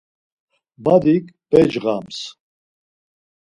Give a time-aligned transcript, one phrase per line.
[0.83, 2.19] Badik becğams.